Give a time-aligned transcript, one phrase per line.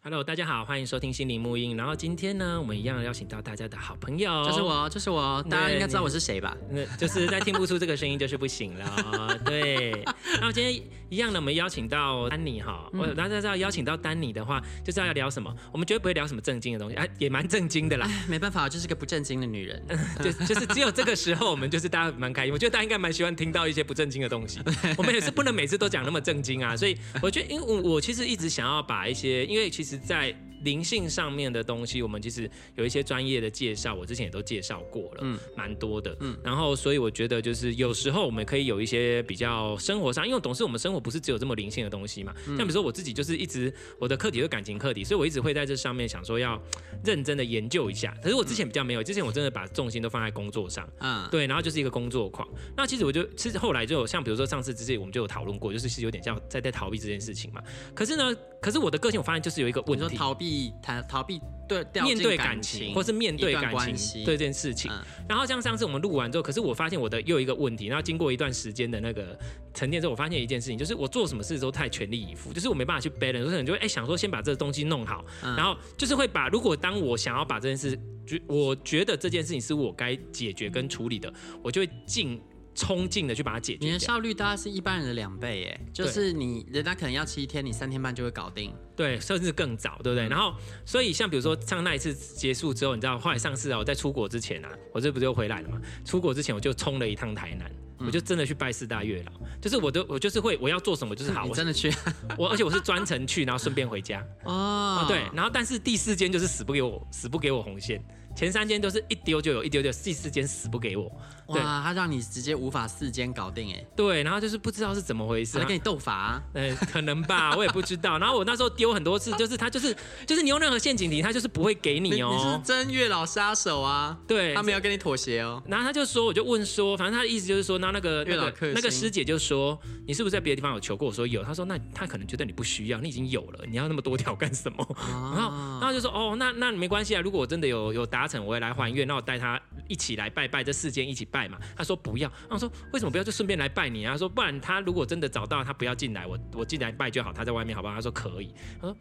[0.00, 1.76] Hello，大家好，欢迎收听心灵沐音。
[1.76, 5.44] 然后今天呢，我们一样邀请到大家的好朋友，就是我，就是我。
[5.50, 6.56] 大家应该知道我是谁吧？
[6.70, 9.36] 那就是再听不出这个声音就是不行了。
[9.44, 9.90] 对。
[10.34, 10.72] 然后今天
[11.08, 12.88] 一样的，我们邀请到丹尼哈。
[12.92, 15.52] 我大家知道邀请到丹尼的话，就是要聊什么？
[15.72, 18.08] 我们绝对不会聊什么正经的东西，哎，也蛮正经的啦。
[18.28, 19.84] 没办法，我就是个不正经的女人。
[20.22, 22.52] 就就是只有这个时候，我们就是大家蛮开心。
[22.52, 24.60] 我觉得大家应该蛮喜欢听到一些不正经的东西。
[24.96, 26.76] 我们也是不能每次都讲那么正经啊。
[26.76, 29.87] 所以我觉得，因为我我其实一直想要把一些，因为其实。
[29.96, 30.34] 在
[30.64, 46.60] 灵性上面的东西，我们其实有一些专业的介绍，我之前也都介绍过了，嗯，蛮多的，嗯，然后所以我觉得就是有时候我们可以有一些比较生活上，因为董事我们生活不是只有这么灵性的东西嘛，像比如说我自己就是一直我的课题是感情课题，所以我一直会在这上面想说要
[47.04, 57.62] 认真的研究一下，可是我之前比较没有，之前我真的把重心都放在工作上，嗯，对，然后就是一个工作狂，那其实我就其实后来就有像比如说上次之前我们就有讨论过，就是是有点像在在逃避这件事情嘛，
[57.94, 60.72] 可是呢，可是我的个性我发现就是有一个问题，逃避。
[60.82, 64.90] 逃逃避对面对感情，或是面对感情对这件事情。
[65.28, 67.86] 然后像上次我们录完之后，可是我发现我的又有一个问题。
[67.86, 69.38] 然后经过一段时间的那个
[69.74, 73.44] 沉淀之后，我发现一件事情，就是我做什么事都太全力以赴，就是我没办法去 balance。
[73.44, 81.32] 可能就会哎想说先把这个东西弄好，然后就是会把如果当我想要把这件事，觉我觉得这件事情是我该解决跟处理的，
[81.62, 82.40] 我就会尽。
[82.78, 90.28] 冲劲的去把它解决，你的效率大概是一般人的两倍，耶，就是你人家可能要七天，你三天半就会搞定，对，甚至更早，对不对？
[90.28, 90.54] 然后，
[90.84, 95.80] 所以像比如说像那一次结束之后，你知道，后来上次啊，我在出国之前啊，我这不就回来了嘛？
[96.04, 101.92] 出国之前我就冲了一趟台南，我就真的去拜四大月老，就是我都我就是会我要做什么就是好，我真的去，
[102.38, 104.24] 我而且我是专程去，然后顺便回家。
[104.44, 108.00] 哦，对，然后但是第四间就是死不给我死不给我红线。
[108.36, 111.10] 前三间都是一丢就有，一丢丢，第四间死不给我。
[111.48, 113.84] 哇，他让你直接无法四间搞定哎。
[113.96, 116.42] 对，然后就是不知道是怎么回事，他跟你斗法啊？
[116.52, 118.18] 呃，可能吧， 我也不知道。
[118.18, 122.30] 然后我那时候丢很多次，就是他就是就是你用任何陷阱题，他就是不会给你哦。
[122.32, 124.16] 你是真月老杀手啊？
[124.26, 125.62] 对，他没有跟你妥协哦。
[125.66, 131.08] 然后他就说，我就问说，反正他的意思就是说，那那个月老克那个师姐就说，你是不是在别的地方有求过？
[131.08, 131.42] 我说有。
[131.42, 134.86] 他说那他可能觉得你不需要，你已经有了，你要那么多条干什么？
[134.98, 135.50] 然后
[135.80, 139.06] 然后就说哦，那那没关系啊，如果我真的有有达成，我也来还愿。
[139.06, 139.58] 那我带他
[139.88, 141.58] 一起来拜拜，这四间一起拜嘛。
[141.76, 143.22] 他说不要，然后说为什么不要？
[143.22, 144.12] 就顺便来拜你啊。
[144.12, 147.94] 他说不然他如果真的找到他不要进来，我我进来拜就好，他在外面好不好？
[147.94, 148.54] 他说可以。
[148.80, 148.96] 他说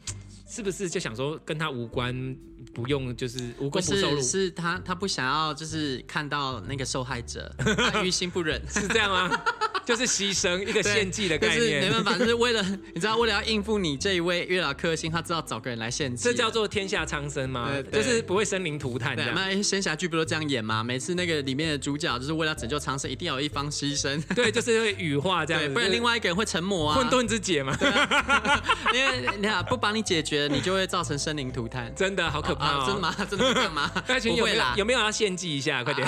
[0.49, 2.35] 是不是就想说跟他无关，
[2.73, 4.21] 不用就是无功不受禄？
[4.21, 7.53] 是他他不想要就是看到那个受害者
[8.03, 9.41] 于心不忍，是这样吗？
[9.85, 12.61] 就是牺牲一个献祭的概念，是没办法，就是为了
[12.93, 17.69] 你知道，为了要应付你这一位月老克星，他知道找个人来献祭，这叫做天下苍生吗？
[17.91, 19.33] 就是不会生灵涂炭这样。
[19.33, 20.83] 那仙侠剧不都这样演吗？
[20.83, 24.21] 每次那个里面的主角就是为了拯救苍生，一定要有一方牺牲。
[24.33, 26.95] 对，就是会羽化这样，不然另外一个人会成魔啊。
[26.95, 27.77] 混沌之解嘛。
[28.93, 31.93] 因为你看不帮你解决，你就会造成生灵涂炭。
[31.95, 33.15] 真的好可怕，真的吗？
[33.29, 33.91] 真的吗？
[34.07, 35.83] 不会啦，有没有要献祭一下？
[35.83, 36.07] 快点。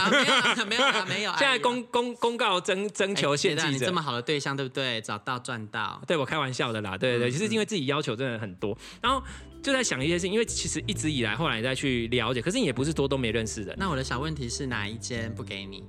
[0.68, 1.31] 没有，没有，没有。
[1.31, 3.68] 现在公公公告征征求献祭。
[3.69, 5.01] 你这么好的对象，对不对？
[5.01, 9.22] 找到赚到，对，我开玩笑的啦，对对对，其实因为自己要求真的很多，然后
[9.62, 13.75] 就在想一些事情，因为其实一直以来，后来再去了解，可是你也不是多都没认识的。
[13.78, 15.84] 那我的小问题是哪一间不给你？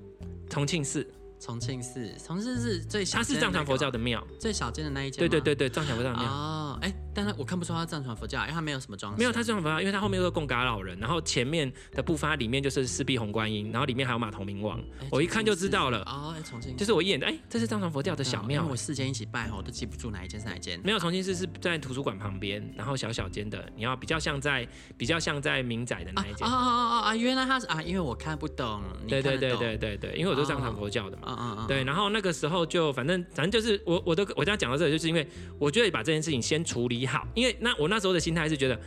[0.50, 1.06] 重庆寺。
[1.42, 5.18] 重庆寺，重庆寺是最小，它是藏传佛教的庙，最小间的那一间。
[5.18, 6.30] 对对对对，藏传佛教的庙。
[6.30, 9.18] 哦，哎，但他我看不出他藏传佛教，因为他没有什么装饰。
[9.18, 14.78] 没有，他藏传佛教，因为他后面都是贡嘎老人，然后前面的部分它里面就是四臂红观音，然后里面还有马头明王，
[15.10, 16.02] 我一看就知道了。
[16.02, 18.66] 哦，哎，重庆，就是我一眼，哎，这是藏传佛教的小庙。
[18.66, 20.78] 我四间一起拜，我都记不住哪一间是哪一间。
[20.84, 24.68] 没有，重庆寺是在图书馆旁边，然后小小间的，你要比较像在
[24.98, 26.46] 比较像在民宅的那一间。
[26.46, 28.82] 哦哦哦啊，原来他是啊，因为我看不懂。
[29.08, 31.22] 对对对对对对，因为我都是藏传佛教的嘛。
[31.28, 31.66] 嗯嗯嗯。
[31.66, 32.10] 对，然后。
[32.10, 35.24] 那个时候就反正反正就是我我都我刚刚讲到这里，就是因为
[35.60, 38.78] 我觉得把这件事情先处理好，因为那我那时候的心态是觉得，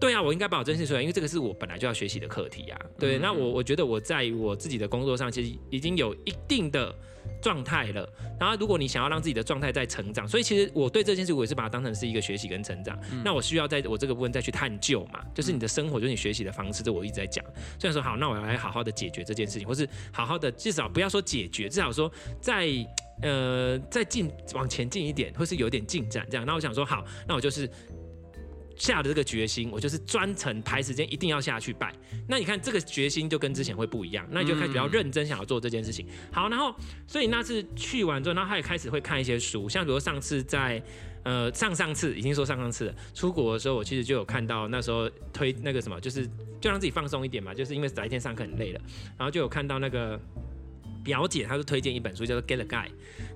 [0.00, 2.78] 对啊，我应该把我真心说出来，因为这个是我本来就要学习的课题啊。
[2.98, 6.94] 对，那我我觉得我在我自己的工作上其实已经有一定的
[7.42, 8.06] 状态了。
[8.38, 12.98] 然后如果你想要让自己的状态在成长，所以其实我对这件事我也是把它当成是一个学习跟成长。
[13.24, 17.42] 那我需要在我这个部分再去探究嘛，就是你的生活就是你学习的方式，这我一直在讲。
[17.78, 22.68] 虽然说好，那我要来好好的解决这件事情，或是好好的至少不要说解决，至少说在。
[23.22, 26.44] 呃，再进往前进一点，或是有点进展这样。
[26.44, 27.70] 那我想说，好，那我就是
[28.76, 31.92] 下的这个决心，我就是专程排时间一定要下去拜。
[32.28, 36.06] 那你看这个决心就跟之前会不一样，那你就开始比较认真想要做这件事情。
[36.32, 36.74] 好，然后
[37.06, 40.82] 所以那次去完之后，然后他也开始会看一些书，像比如上次在
[41.22, 46.26] 呃上上次已经说上上次了出国的时候，我其实就有看到那时候推那个什么，就是
[46.60, 48.80] 就让自己放松一点嘛，就是因为白天上课很累了，
[49.16, 50.20] 然后就有看到那个。
[51.04, 52.86] 表姐，她就推荐一本书，叫做《Get a Guy》。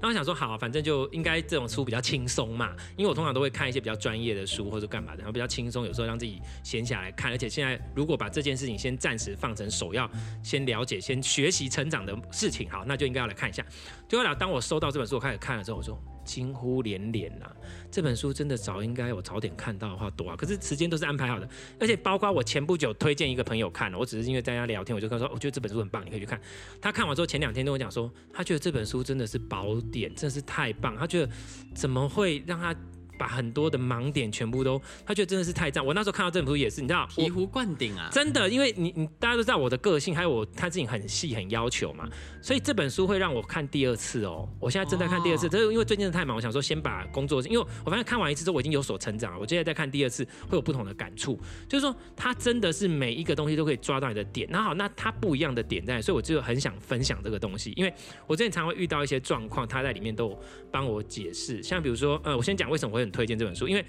[0.00, 7.30] 然后想说，好，反正就应该这种书比较轻松嘛，因为我通常都会看一些比较专业的书或者干嘛的，然后比较轻松，有时候让自己闲下来看。
[7.30, 10.10] 而且现在如果把这件事情先暂时放成首要，
[10.42, 13.64] 先了解、先学习、成长的事情，好，那就应该要来看一下。
[14.08, 16.02] 就后来当我收到这本书，我开始看了之后，我说。
[16.28, 17.46] 惊呼连连呐！
[17.90, 21.48] 这本书真的早应该我早点看到的话多啊，可是时间都是安排好的，
[21.80, 26.38] 而且包括我前不久推荐一个朋友看了，我只是因为大家聊天，我就跟他说，我觉得这本书很棒，你可以去看。
[26.82, 31.32] 他看完之后，前两天跟我讲说，他觉得这本书真的是宝典，真是太棒，他觉得
[31.74, 32.76] 怎么会让他。
[33.18, 35.84] 把很多的盲点全部都，他觉得真的是太赞。
[35.84, 38.08] 我那时候看到这本书也是，你知道，醍醐灌顶啊！
[38.12, 42.08] 真的，因为你你大家都知道我的个性，还有我他自己很细很要求嘛，
[42.40, 44.48] 所以这本书会让我看第二次哦。
[44.60, 51.38] 我现在正在看第二次，这、哦、是因为最近的太忙，我想说先把工作，因为我发现看完一次之后我已经有所成长了，我现在再看第二次会有不同的感触，
[51.68, 54.48] 就是说他真的是每一个东西都可以抓到你的点。
[54.50, 57.92] 那好，那他不一样的点在，所以我就很想分享这个东西，因为
[58.26, 60.38] 我之前常会遇到一些状况，他在里面都有
[60.70, 63.84] 帮我解释，像比如说，呃，我先讲为什么会很推荐这本书，因为。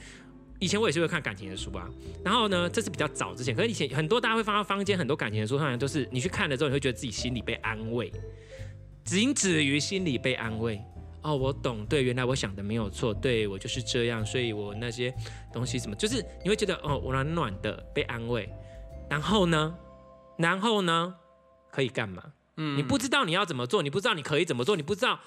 [0.62, 1.90] 以前我也是会看感情的书啊，
[2.22, 8.12] 然后呢，这是比较早之前，可是以前很多大家会放到坊间很多感情的书，通常都是你去看了之后，你会觉得自己心里被安慰，
[9.06, 10.78] 仅止于心里被安慰。
[11.22, 15.16] 哦，我懂，对，原来我想的没有错，对，我就是这样，所以我那些
[15.54, 18.50] 东西什么，就是你会觉得哦，我暖暖的被安慰。
[19.10, 19.74] 然后呢，
[20.38, 21.16] 然后呢，
[21.72, 22.22] 可以干嘛？
[22.58, 25.22] 嗯，你不知道你要怎么做，你不知道你可以怎么做，你不知道。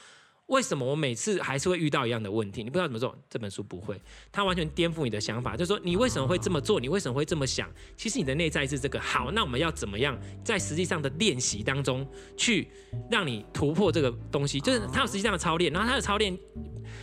[0.47, 2.63] 为什么我每次还是会遇到一样的问题？
[2.63, 3.99] 你不知道怎么做，这本书不会，
[4.31, 6.79] 它完全颠覆你的想法，就是说你为什么会这么做？
[6.79, 7.71] 你为什么会这么想？
[7.97, 9.01] 其实你的内在是这个。
[9.01, 12.07] 好，那我们要怎么样在实际上的练习当中
[12.37, 12.69] 去
[13.11, 14.61] 让你突破这个东西？
[14.61, 16.37] 就是它有实际上的操练，然后它的操练。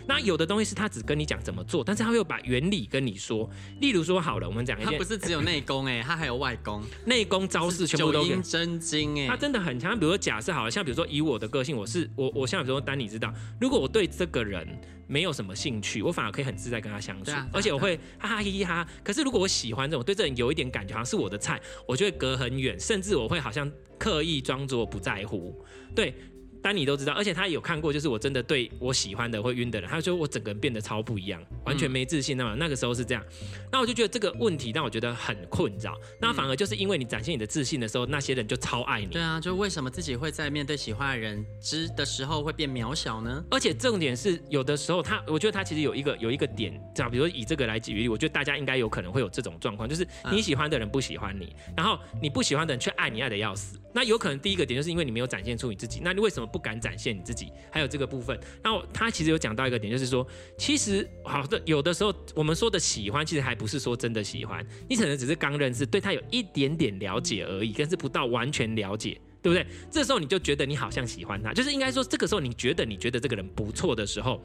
[0.07, 3.49] 那有的东西是他只跟你讲怎么做，但是他又把原理跟你说。
[3.79, 8.23] 例如说好了，我们讲一件， 他不是只有内功哎，他还有外功，内功招式全部都。
[8.23, 9.97] 九阴真经哎，他真的很强。
[9.97, 13.28] 比如说假设好了，像比如说以我的个性，我是我我像比如说丹尼知道，
[13.59, 14.67] 如果我对这个人
[15.07, 18.91] 没有什么兴趣，我反而可以很自在跟他相处，而且我会哈哈嘻嘻哈哈。
[19.03, 25.55] 可是如果我喜欢这种，对这人有一点感觉，好像是我的菜，我就会隔很远，甚至我会好像刻意装作不在乎，
[25.95, 26.13] 对。
[26.61, 32.55] 丹尼都知道，而且他有看过，就是我真的对我喜欢的会晕的人，他就说我整个人变得超不一样，完全没自信那么。
[32.55, 33.23] 那个时候是这样，
[33.71, 35.95] 那我就觉得这个问题让我觉得很困扰。
[36.19, 39.07] 那反而就是因为你展现你的自信的时候，那些人就超爱你。
[39.07, 43.43] 对啊，就为什么自己会在面对喜欢的人之的时候会变渺小呢？
[43.49, 53.79] 而且重点是，有的时候他，我觉得他其实有一个有一个点，这样，比如说以这个来举例，我觉得大家应该有可能会有这种状况，就是你喜欢的人不喜欢你，然后你不喜欢的人却爱你爱的要死。
[53.93, 57.51] 那有可能第一个点就是因为你没有展现出你自己，那你为什么不敢展现你自己？
[57.71, 69.65] 还有这个部分，然后他其实有讲到一个点，就是说，其实好的有的时候我们说的喜欢，其实还不是说真的喜欢，你可能只是刚认识，对他有一点点了解而已，但是不到完全了解，对不对？
[69.91, 74.43] 这时候你就觉得你好像喜欢他，就是应该说这个时候你觉得你觉得这个人不错的时候，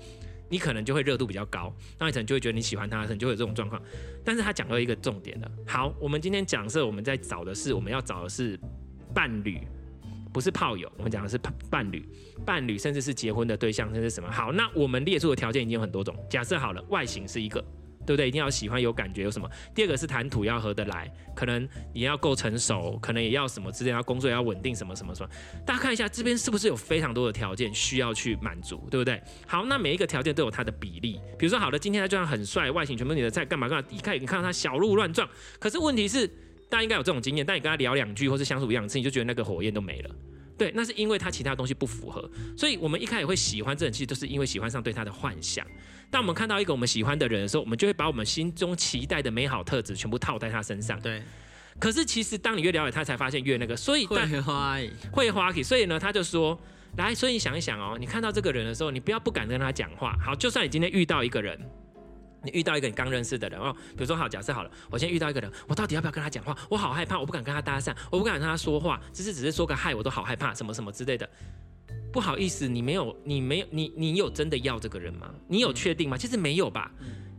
[0.49, 3.81] 你可能就会热度比较高，那你可能就会觉得你喜欢他，可能就会有这种状况。
[4.25, 8.59] 但是他讲到一个重点了，好，我们今天讲设我们在找的是，我们要找的是。
[9.15, 9.61] 伴侣
[10.35, 11.39] 不是炮友，我们讲的是
[11.71, 12.05] 伴侣，
[12.45, 14.29] 伴侣甚至是结婚的对象，甚至是什么？
[14.33, 16.13] 好，那我们列出的条件已经有很多种。
[16.29, 17.61] 假设好了，外形是一个，
[18.05, 18.27] 对不对？
[18.27, 19.49] 一定要喜欢、有感觉、有什么？
[19.73, 25.31] 第二个是谈吐要合得来，可能也要够成熟，可能也要什么之类，要工作要稳定，什么什么什么。
[25.65, 29.23] 大家看一下这边是不是有非常多的条件需要去满足，对不对？
[29.47, 31.21] 好，那每一个条件都有它的比例。
[31.39, 33.89] 比如说，好了，今天他就算很帅，外形全部你的菜，干嘛干嘛？
[33.89, 35.29] 一看你看到他小鹿乱撞，
[35.61, 36.29] 可是问题是。
[36.75, 40.11] 大家应该有这种经验，但你跟他聊两句，或是相处一两次，你就觉得那个火焰都没了。
[40.59, 42.29] 对，那是因为他其他东西不符合。
[42.57, 45.65] 所以我们一开始会喜欢这人，其实都是因为喜欢上对他的幻想。
[46.11, 51.01] 当我们看到一个我们喜欢的人的时候，我们就会把我们心中期待的美好特质全部套在他身上。
[51.01, 51.23] 对。
[51.79, 53.77] 可是其实当你越了解他，才发现越那个。
[53.77, 54.77] 所以会花
[55.13, 55.63] 会花气。
[55.63, 56.59] 所以呢，他就说
[56.99, 60.19] ：“来，所以你想一想哦，你看到这个人的时候，你不要不敢跟他讲话。
[60.21, 61.57] 好，就算你今天遇到一个人。”
[62.45, 66.57] 你遇到一个你刚认识的人哦，比如说好，假设好了，我现在遇到一个人，我到底要不要跟他讲话？
[66.69, 71.29] 我好害怕，我不敢跟他搭讪，我不敢跟他说话，只是只是说个嗨，我都好害怕，什么什么之类的。
[72.13, 75.29] 不好意思，你没有，你没有，你你有真的要这个人吗？
[75.49, 76.17] 你有确定吗？
[76.17, 76.91] 其实没有吧。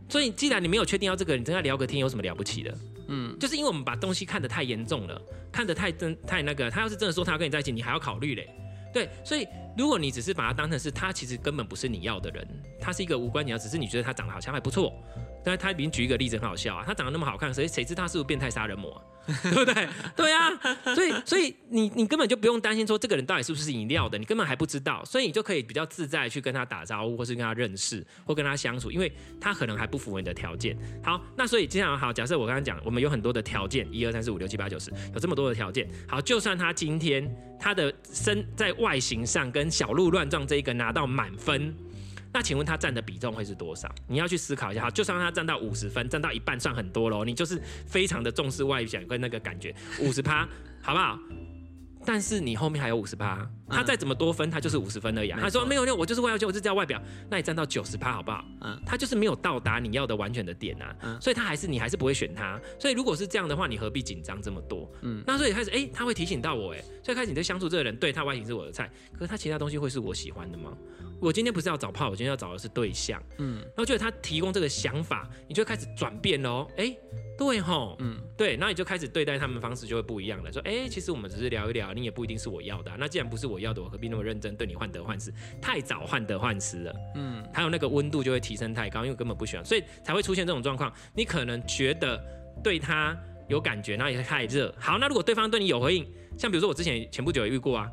[0.08, 2.78] 所以既然你没有确定要这个人，你跟他聊个天有什么了不起的？
[3.08, 5.20] 嗯，就是因为我们把东西看得太严重了，
[5.50, 6.70] 看得太真太那个。
[6.70, 8.48] 他要是真的说他要跟你在一起，你还要考虑嘞。
[8.96, 12.48] 对，所以如果你只是把他当成是他，其实根本不是你要的人，
[12.80, 14.90] 他是一个无关你要，只是你觉得他长得好像还不错。
[15.46, 19.00] 但是他已经举一个例子很好笑啊，他长得那么好看，所以谁知他是不是变态杀人魔？
[19.44, 19.88] 对不对？
[20.16, 20.50] 对啊，
[20.92, 30.76] 所以所以你你根本就不用担心说这个人到底是不是你料的，你根本还不知道，所以你就可以比较自在去跟他打招呼，或是跟他认识，或跟他相处，因为他可能还不符合你的条件。
[31.02, 35.88] 好，那所以接下来好，假设我刚刚讲，我们有很多的条件，一二三四五六七八九十，有这么多的条件。
[36.08, 41.74] 好，就算他今天他的身在外形上跟小鹿乱撞这一个拿到满分。
[42.36, 43.90] 那请问他占的比重会是多少？
[44.06, 44.90] 你要去思考一下哈。
[44.90, 47.24] 就算他占到五十分，占到一半算很多喽。
[47.24, 50.46] 你就是非常的重视外表跟那个感觉，五十趴，
[50.82, 51.18] 好不好？
[52.04, 55.30] 但是你后面还有五十趴，他再怎么多分，他就是五十分而已。
[55.30, 57.00] 他说没有没有，我就是外表，我就是叫外表。
[57.28, 58.44] 那你占到九十趴好不好？
[58.60, 60.96] 嗯，他就是没有到达你要的完全的点啊。
[61.02, 62.60] 嗯，所以他还是你还是不会选他。
[62.78, 64.90] 所以如果是这样的话，你何必紧张这么多？
[65.02, 70.72] 嗯，那所以开始哎，他会提醒到我哎，所以开始你在相处这个人，对他外形是我的菜，可是他其他东西会是我喜欢的吗？
[71.18, 73.22] 我今天不是要找炮，我今天要找的是对象。
[73.38, 76.68] 嗯，然后觉得他提供这个想法，你就开始转变喽。
[76.76, 76.96] 哎。
[77.38, 80.50] 对吼，嗯，对，那你就开始对待他们的方式就会不一样了。
[80.50, 82.96] 说，哎，其实我们只是聊一聊，你也不一定是我要的啊。
[82.98, 85.32] 那既然不是我要的，我何必那么认真对你患得患失？
[85.60, 90.92] 太早患得患失了，嗯，还有那个温度就会提升太高，因为根本不喜欢，所以才会出现这种状况。
[91.14, 92.22] 你可能觉得
[92.62, 93.16] 对他
[93.48, 94.74] 有感觉，然后也太热。
[94.78, 96.06] 好，那如果对方对你有回应，
[96.38, 97.90] 像比如说我之前前不久也遇过啊，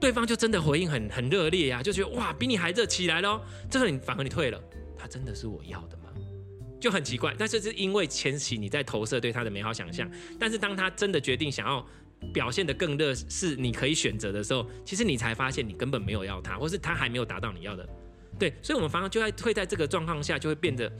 [0.00, 3.40] 对方就真的回应很很热烈啊，就觉得哇，比你还热起来了。
[3.70, 4.60] 这时候你反而你退了，
[4.96, 6.02] 他真的是我要的吗？
[6.80, 10.06] 就很奇怪，但是是因为前期你在投射对他的美好想象，
[10.38, 11.86] 但是当他真的决定想要
[12.32, 17.88] 表现得更热，是你可以选择的时候，其实你才发现你根本没有要他，或是他还没有达到你要的，
[18.38, 20.90] 对，所以我们反而就在会在这个状况下就会变得，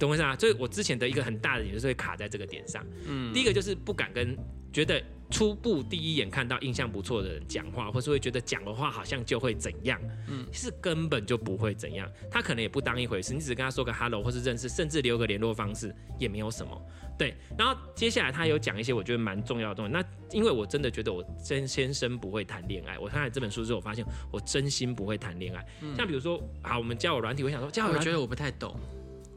[0.00, 0.34] 懂我意思啊？
[0.36, 4.36] 所以我之前的一个很大的点就是会卡在这个点上，嗯，第一个就是不敢跟
[4.72, 5.00] 觉得。
[5.32, 16.76] 初步第一眼看到印象不错的人讲话，或是会觉得讲的话好像就会怎样，嗯，是根本就不会怎样，他可能也不当一回事，你只是跟他说个 hello 或是认识，甚至留个联络方式也没有什么，
[17.16, 17.36] 对。
[17.56, 25.64] 然后接下来他有讲一些我觉得蛮重要的东西，那因为我真的觉得我真先生不会谈恋爱，我看了这本书之后，我发现我真心不会谈恋爱，
[25.96, 28.74] 像比如说，好，我们交友软体，我想说交友软体，我觉得我不太懂，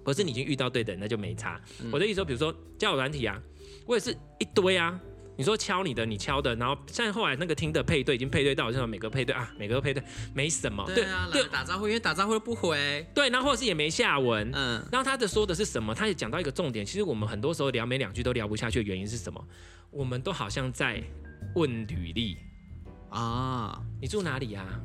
[0.04, 1.60] 可是你已经遇到对的人，那就没差。
[1.92, 3.42] 我的意思说，比如说交友软体啊，
[3.86, 5.00] 我也是一堆啊。
[5.36, 15.92] 你说敲你的，你敲的，然后像后来那个听的配对已经配对到，像每个配对啊，每个都配对没什么，对啊，对，打招呼因为打招呼都不回，对，然后或者是也没下文，嗯，然后他的说的是什么？
[15.96, 19.44] 他也讲到一个重点，其实我们很多时候聊没两句都聊不下去的原因是什么？
[19.90, 21.02] 我们都好像在
[21.56, 22.38] 问履历
[23.10, 24.62] 啊，你住哪里呀？
[24.62, 24.82] 啊，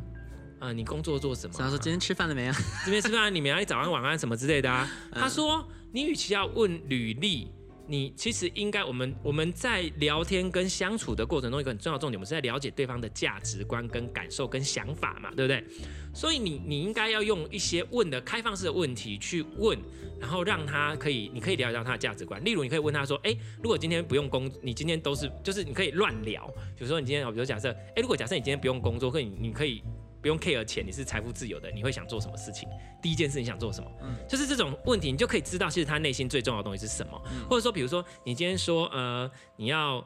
[0.72, 1.54] 你工作做什么？
[1.58, 2.54] 他说今天吃饭了没啊？
[2.84, 4.88] 今天吃饭，你们要早安晚安什么之类的啊？
[5.12, 7.50] 他说你与其要问履历。
[7.90, 15.64] 你其实应该，我们我们在聊天跟相处的过程中，一个很重要的重点，我们是在了解对方的价值观、跟感受、跟想法嘛，对不对？
[16.12, 19.78] 所以你你应该要用一些问的开放式的问题去问，
[20.20, 22.44] 然后让他可以，你可以了解到他的价值观。
[22.44, 26.46] 例如，你可以问他说，哎，如果今天不用工，你今天都是，就是你可以乱聊，
[26.76, 29.82] 比如说你今天，比如假设，哎，如果假设你今天不用工作，可以，你可以。
[30.20, 32.68] 不用 care 钱，你是财富自由的，你会想做什么事情？
[33.00, 33.90] 第一件事你想做什么？
[34.02, 37.20] 嗯，就是这种问题，你就可以知道其实他内心最重要的东西是什么。
[37.26, 40.04] 嗯，或者说，比如说你今天说，呃，你要，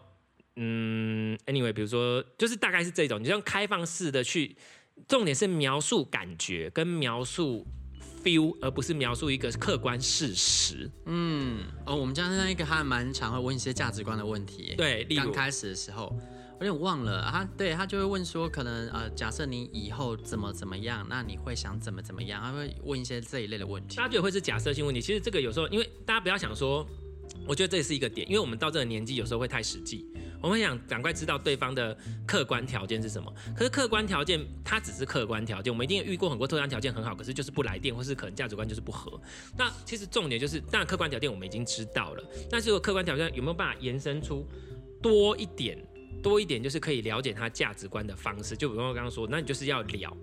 [0.56, 4.56] 嗯，anyway，比如说，就是大概是这种，你就用开放式的去，
[5.08, 7.66] 重点是描述感觉跟描述
[8.22, 10.90] feel，而不是描述一个客观事实。
[11.06, 14.74] 嗯，哦，我们家那一个还蛮常会问一些价值观的问题。
[14.76, 16.14] 对，刚开始的时候。
[16.62, 22.40] 有点忘了，他对他就会问说，可能呃，假设你以后怎么怎么样，那你会想怎么怎么样？
[22.40, 23.96] 他会问一些这一类的问题。
[23.96, 26.86] 他觉得会是假设性问题，其实这个有时候，因为大家不要想说，
[27.48, 30.06] 我觉得这也是一个点，因为我们到这个年纪，有时候会太实际，
[30.40, 33.32] 我们想赶快知道对方的客观条件是什么。
[33.56, 39.20] 可是客观条件它只是客观条件，我们一定遇过很多客观条件很好，可是就是不来电，或是可能价值观就是不合。
[39.58, 44.46] 那其实重点就是，当然客观条件我们已经知道了，但是如果客观条件有没有办法延伸出
[45.00, 45.76] 多一点？
[46.22, 50.16] 多一点就是可以了解他价值观的方式，就比如我刚刚说，那你就是要聊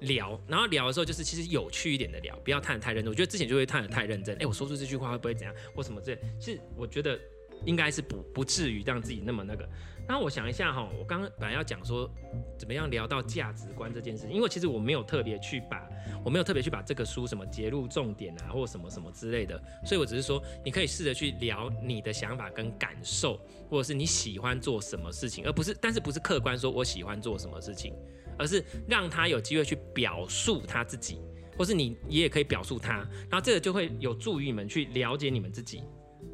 [0.00, 3.10] 聊，然后聊的时候就是其实有趣一点的聊，不要探得太认真。
[3.10, 6.20] 我觉得之前就会探得太认真，哎，我说出这句话会不会怎样或什么之类。
[6.40, 7.18] 其实我觉得
[7.64, 9.68] 应该是不不至于让自己那么那个。
[10.08, 12.08] 那我想一下哈，我刚刚本来要讲说
[12.56, 15.84] 怎么样聊到价值观这件事情，因为其实我没有特别去把，
[16.24, 27.92] 我没有特别去把这个书什么节录重点啊，或什么什么之类的，所以我只是说你可以试着去聊你的想法跟感受，或者是你喜欢做什么事情，而不是，但是不是客观说我喜欢做什么事情，
[28.38, 31.20] 而是让他有机会去表述他自己，
[31.58, 32.98] 或是你也可以表述他，
[33.28, 35.82] 然后这个就会有助于你们去了解你们自己。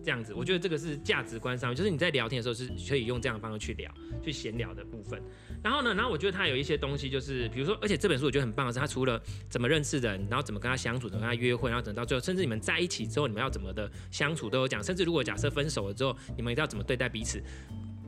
[0.03, 3.93] 这样子，我觉得这个是价值观上面，就是你在聊天的时候是可以用这样的方式去聊，
[4.23, 5.23] 去闲聊的部分。
[5.63, 14.83] 然后呢，然后我觉得他有一些东西，就是比如说，而且这本书我觉得很棒的是，他除了怎么认识人，然后怎么跟他相处，怎么跟他约会，然后等到最后，甚至你们在一起之后，你们要怎么的相处都有讲。
[14.83, 17.41] 甚至如果假设分手了之后，你们一定要怎么对待彼此，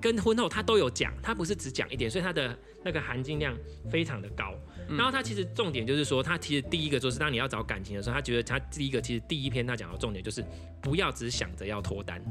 [0.01, 3.57] 跟婚后他都有讲，他不是只讲一点，所以他的那个含金量
[3.91, 4.53] 非常的高。
[4.89, 10.45] 然后他其实重点就是说，他其实第一个就是当你要找感情的时候，他觉得他第一个其实第一篇他讲的重点就是
[10.81, 12.23] 不要只想着要脱单。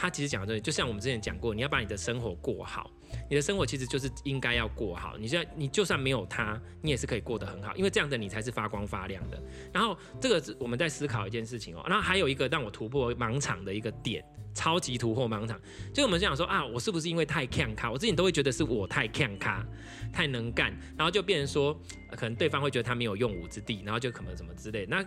[0.00, 2.88] 他其实讲的对，就像我们之前讲过，你要把你的生活过好，
[3.28, 5.18] 你的生活其实就是应该要过好。
[5.18, 9.42] 你现在你就算没有他，你也是可以过得很好，因为这样的你才是发光发亮的。
[9.72, 14.24] 然后这个我们在思考一件事情哦， 然后还有一个让我突破盲场的一个点，
[14.54, 15.60] 超级突破盲场，
[15.92, 17.90] 就我们想说啊，我是不是因为太强咖？
[17.90, 19.66] 我自己都会觉得是我太强咖，
[20.12, 21.76] 太能干，然后就变成说，
[22.12, 25.04] 可能对方会觉得他没有用武之地，然后就可能什么之类，那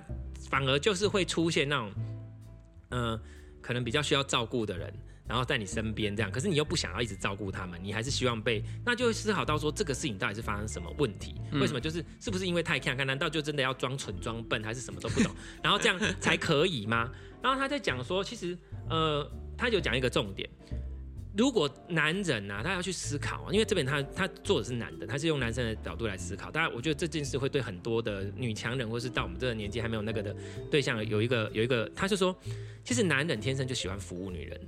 [0.49, 1.91] 反而就是会出现那种，
[2.89, 3.21] 嗯、
[3.71, 4.93] 可能比较需要照顾的人，
[5.25, 11.35] 然后在你身边这样，可是你又不想要一直照顾他们，你还是希望被，那就会思考到说这个事情到底是发生什么问题？
[11.53, 13.07] 为什么就是是不是因为太看看？
[13.07, 17.09] 难道就真的要装蠢装笨，还是什么都不懂，然后这样才可以吗？
[17.41, 18.57] 然后他在讲说，其实
[18.89, 19.25] 呃，
[19.57, 20.49] 他就讲一个重点。
[21.35, 26.51] 如果男人呐、啊，他要去思考，因为这边他他做的是男的，他是用男生的角度来思考。
[26.51, 30.35] 当然，我觉得这件事会对很多的女强人，或是到我们这个年纪还没有那个的
[30.69, 32.35] 对象，有一个有一个，他就说，
[32.83, 34.59] 其实男人天生就喜欢服务女人，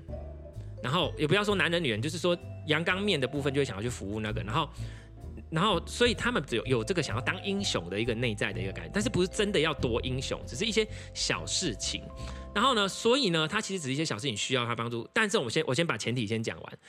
[0.82, 4.70] 然后也不要说男人女人，就是说阳刚面的部分就会想要去服务那个，然后
[5.50, 12.04] 然后所以他们只有有这个想要当英雄的一个内在的一个感觉，但是不是真的要多英雄，只是一些小事情。
[12.54, 15.10] 然后呢，所以呢，他其实只是一些小事情需要他帮助。
[15.14, 16.80] 但是我先，我先把前提先讲完。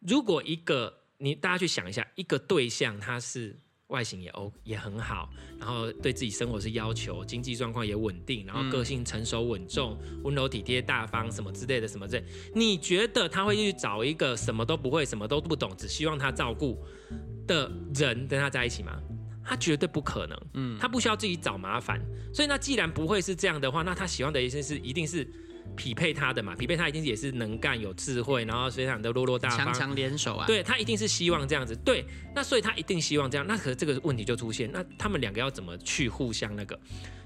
[0.00, 3.56] 如果一个你大家去想一下，一个对象他是
[3.88, 5.28] 外形也 O 也很好，
[5.58, 16.82] 然后对自己生活是要求，经济状况也稳定，然后个性成熟稳重、温柔体贴、大方什么之类的什么之类，你觉得他会去找一个什么都不会、什么都不懂、只希望他照顾
[17.46, 19.00] 的人跟他在一起吗？
[19.50, 22.00] 他绝对不可能，嗯，他不需要自己找麻烦，
[22.32, 25.28] 所以那既然不会是这样的话，那他喜欢的一些是一定是
[25.76, 36.78] 匹配他的嘛，匹配他一定也是能干有智慧，然后非常的落落大方，强强联手啊，对，他一定是希望这样子，对，那所以他一定希望这样，那可是这个问题就出现，那他们两个要怎么去互相那个？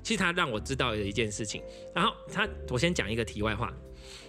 [0.02, 1.62] 其实他让我知道的一件事情，
[1.94, 3.70] 然后他我先讲一个题外话。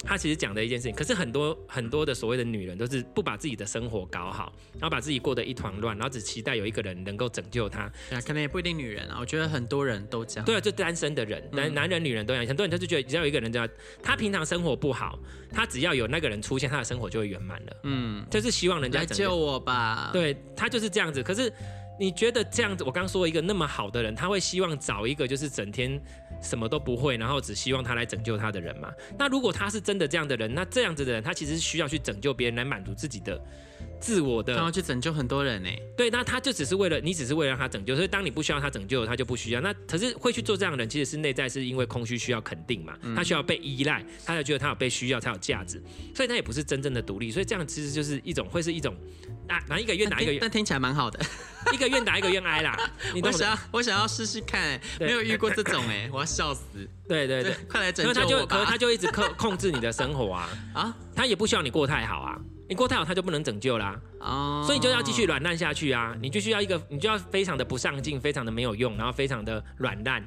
[0.03, 7.91] 他其实讲的一件事情，可是很多很多的所谓的女人都是不把自己的生活搞好，然后把自己过得一团乱，然后只期待有一个人能够拯救她。
[8.09, 10.45] 对啊，可能也不一定女人啊，我觉得很多人都这样。
[10.45, 12.45] 对啊，就单身的人，男男人、女人都一样。
[12.45, 13.67] 很多人他就觉得只要有一个人这样，
[14.03, 15.17] 他平常生活不好，
[15.51, 17.77] 他只要有那个人出现，他的生活就会圆满了。
[17.83, 20.09] 嗯，就是希望人家来救我吧。
[20.13, 21.23] 对，他就是这样子。
[21.23, 21.51] 可是
[21.99, 26.01] 你觉得这样子，我刚说一个那么好的人，他会希望找一个就是整天。
[26.41, 28.91] 什么都不会，然后只希望他来拯救他的人嘛？
[29.17, 33.41] 那如果他是真的这样的人，那这样子的人，他其实是需要去拯救别人来满足自己的
[33.99, 35.69] 自我的，然后去拯救很多人呢？
[35.97, 39.61] 对，那他就只是为了你，只是为了让他拯救，所以当你不需要他拯救，他就不需要。
[39.61, 42.97] 那可是会去做这样的人，其实是内在是因为空虚，需要肯定嘛？
[43.15, 45.81] 他需要被依赖，他才觉得他有被需要才有价值，
[46.13, 47.31] 所以他也不是真正的独立。
[47.31, 48.95] 所以这样其实就是一种，会是一种。
[49.47, 51.19] 啊哪一个月哪一个月，但听起来蛮好的，
[51.73, 52.77] 一个愿打一个愿挨啦。
[53.13, 56.63] 你想要我想要试试看，没有遇过这种哎，我要笑死。
[57.07, 58.57] 对对对，快来拯救我吧。
[58.57, 70.23] 可是他就可是他就一直控控制你的生活啊啊，他也不需要你过太好啊，你过太好他就不能拯救啦啊，所以你就要继续软烂下去啊，你就需要一个，你就要非常的不上进，非常的没有用，然后非常的软烂，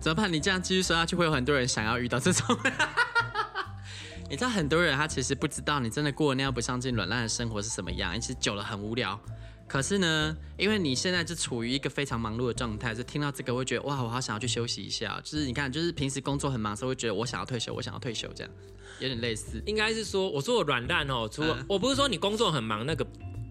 [0.00, 0.32] 怎么办？
[0.32, 2.56] 你这样继续说下去，会有很多人想要遇到这种。
[4.30, 9.20] 你知道很多人他其实不知道你真的过那样不上进、软烂的生活是什么样，其实久了很无聊。
[9.66, 15.20] 可是呢，因为你现在是处于一个非常忙碌的状态，就听到这个会觉得哇，我好想要去休息一下。
[15.24, 18.52] 就是你看，就是平时工作很忙的时候会觉得我想要退休，我想要退休这样，
[19.00, 19.62] 有点类似。
[19.66, 23.06] 应该是说，我说我软烂哦，除了、嗯、我不是说你工作很忙那个，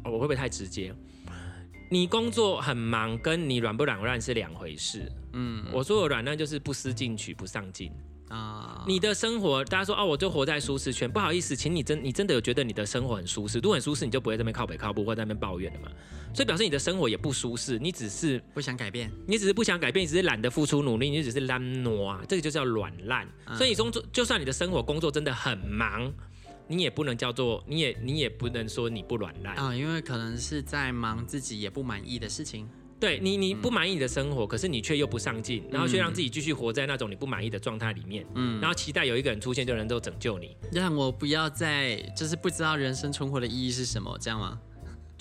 [0.06, 0.94] 我会不会太直接？
[1.90, 5.12] 你工作很忙，跟你软不软烂是两回事。
[5.34, 7.92] 嗯，我说我软烂就是不思进取、不上进。
[8.34, 11.10] 啊，你的生活，大家说哦，我就活在舒适圈。
[11.10, 13.60] 不好意思，请你真，你真的有觉得你的生活很舒适？
[13.60, 15.88] 如果很舒适，你就不会在那边靠北靠步，或在那边抱怨了嘛。
[16.34, 23.28] 所以表示你的生活也不舒适，你只是不想改变，你只是不想改变，你只是懒得付出努力，你只是懒惰，这个就叫软烂。
[23.56, 26.12] 所以你工作，就算你的生活工作真的很忙，
[26.68, 32.68] 你也不能叫做，你也你也不能说你不软烂啊，因为可能是在忙自己也不满意的事情。
[33.04, 44.58] 对你，你不满意你的生活，嗯、可是你却又不上进，然后却让自己继续活在那种你不满意的状态里面，嗯，然后期待有一个人出现就能够拯救你，让我不要再就是不知道人生存活的意义是什么，这样吗？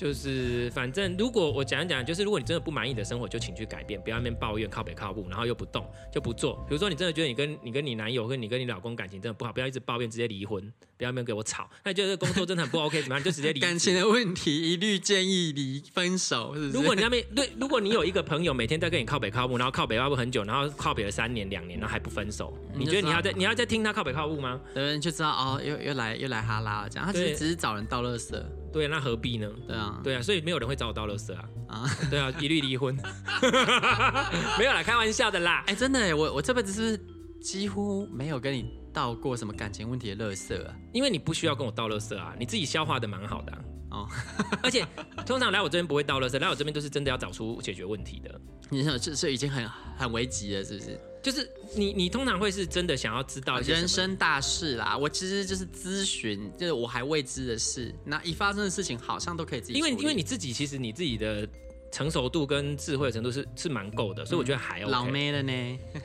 [0.02, 6.56] 就是反正如果我讲一讲，就是如果你真的不满意的生活，就请去改变，不要那边抱怨靠北靠步，然后又不动就不做。
[6.68, 10.60] 比如说你真的觉得你跟你跟你男友跟你跟你老公感情真的不好，不要一直抱怨，直接离婚，
[10.96, 11.70] 不要那边给我吵。
[11.84, 13.22] 那你觉得工作真的很不 OK，怎么样？
[13.22, 13.60] 就直接离。
[13.60, 16.72] 感情的问题一律建议离分手，是不是？
[16.72, 24.60] 如果你那边对，如果你有一个朋友每天在跟你靠北靠步，然后靠北靠步很久，然后靠北了三年两年，然后还不分手，你觉得你要在你要在听他靠北靠步吗？
[24.74, 28.42] 对，就知道哦，又又来又来哈拉，这样他其实只是找人倒垃圾。
[28.72, 29.48] 对，那何必呢？
[29.66, 31.44] 对啊，对啊，所以没有人会找我倒垃圾啊。
[31.68, 32.96] 啊， 对啊，一律离婚。
[34.58, 35.62] 没有啦，开玩笑的啦。
[35.66, 36.98] 哎，真的，我我这辈子是
[37.40, 40.74] 几乎没有跟你倒过什么感情问题的垃圾啊？
[40.92, 43.58] 因为你不需要跟我倒垃圾啊，你自己消化的蛮好的啊。
[43.90, 44.08] 哦，
[44.62, 44.86] 而且
[45.26, 48.40] 通常来我这边不会倒垃圾，来我这边都是真的要找出解决问题的。
[48.70, 50.98] 你想，这这已经很很危急了，是不是？
[51.22, 54.96] 就是你，你通常会是真的想要知道人生大事啦。
[54.96, 59.74] 我其实就是咨询，就是我还未知的事，那一发生的事情好像都可以自己。
[59.74, 61.48] 因为因为你自己其实你自己的。
[61.92, 64.90] 成熟度跟智慧的程度是是蛮够的，所以我觉得还 OK。
[64.90, 65.52] 老妹了呢？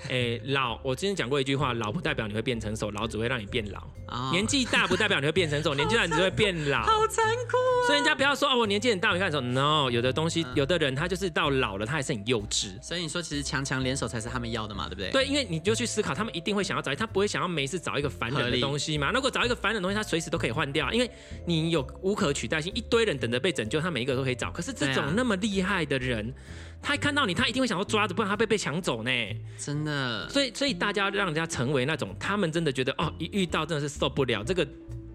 [0.03, 3.81] 哎、欸，老，我之前讲过一句话，老不代表你会变成熟，老只会让你变老。
[4.09, 4.31] Oh.
[4.31, 6.81] 年纪大不代表你会变成熟， 年纪大你只会变老。
[6.81, 7.87] 好残酷啊！
[7.87, 12.81] 所以人家不要说哦，我年纪很大，你看说 no，有的东西，有的人他就是到老了，他还是很幼稚。
[12.81, 15.11] 所以你说其实强强联手才是他们要的嘛，对不对？
[15.11, 19.11] 对，因为你就去思考，他们一定会想要找，他不会想要每次找一个烦人的东西嘛。
[19.11, 21.09] 如果找一个烦人的东西，他随时都可以换掉，因为
[21.45, 24.49] 你有无可取代性，一堆人等着被拯救，他每一个都可以找。
[24.51, 26.33] 可是这种那么厉害的人。
[26.81, 29.11] 他一看到你，他一定会想要抓着，不然他被被抢走呢。
[29.57, 34.65] 真的，所以所以大家让人家成为那种，他们真的觉得哦，一遇到真的是受不了这个。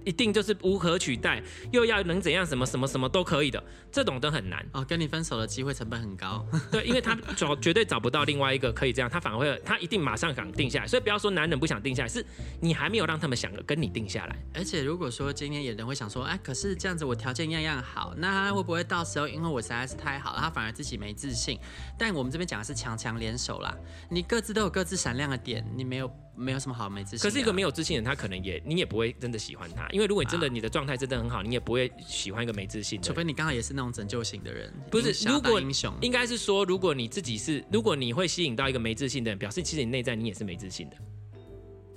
[0.05, 4.85] 一定就是无可取代，又要能怎样，什么什么什么都可以的，这种都很难哦。
[4.85, 10.87] 跟你分手的机会成本很高，对，因为他找绝对找不到另外一个可以这样，他反而会，他一定马上想定下来。
[10.87, 12.25] 所以不要说男人不想定下来，是
[12.61, 14.37] 你还没有让他们想跟你定下来。
[14.55, 21.59] 而且如果说今天有人会想说，哎，可是这样子我条件样样好，那他会不会到时候因为我实在是太好了，他反而自己没自信？
[21.99, 23.77] 但我们这边讲的是强强联手啦，
[24.11, 26.11] 你各自都有各自闪亮的点，你没有。
[26.35, 33.07] 没有什么好没自信，可是一个没有自信的人，他可能也你也不会真的喜欢他，因为如果你真的你的状态真的很好，你也不会喜欢一个没自信的。
[33.07, 35.29] 除非你刚好也是那种拯救型的人，不是？
[35.29, 40.97] 如果英雄应该是说，如果你自己是，如果你会吸引到一个没自信的人，表示其实你内在你也是没自信的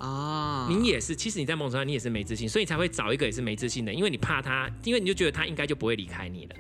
[0.05, 6.55] 啊，你也是，其实你在梦中上你也是没自信，所以才会找一个也是没自信的，因为你怕他，因为你就觉得他应该就不会离开你了。